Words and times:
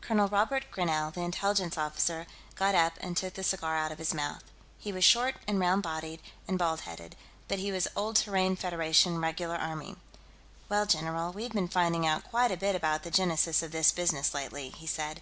Colonel 0.00 0.28
Robert 0.28 0.64
Grinell, 0.72 1.10
the 1.12 1.20
Intelligence 1.20 1.76
officer, 1.76 2.26
got 2.54 2.74
up 2.74 2.94
and 3.02 3.14
took 3.18 3.34
the 3.34 3.42
cigar 3.42 3.76
out 3.76 3.92
of 3.92 3.98
his 3.98 4.14
mouth. 4.14 4.42
He 4.78 4.92
was 4.92 5.04
short 5.04 5.36
and 5.46 5.60
round 5.60 5.82
bodied 5.82 6.22
and 6.48 6.58
bald 6.58 6.80
headed, 6.88 7.16
but 7.48 7.58
he 7.58 7.70
was 7.70 7.86
old 7.94 8.16
Terran 8.16 8.56
Federation 8.56 9.20
Regular 9.20 9.56
Army. 9.56 9.96
"Well, 10.70 10.86
general, 10.86 11.32
we've 11.34 11.52
been 11.52 11.68
finding 11.68 12.06
out 12.06 12.24
quite 12.30 12.50
a 12.50 12.56
bit 12.56 12.74
about 12.76 13.02
the 13.02 13.10
genesis 13.10 13.62
of 13.62 13.72
this 13.72 13.92
business, 13.92 14.32
lately," 14.32 14.70
he 14.70 14.86
said. 14.86 15.20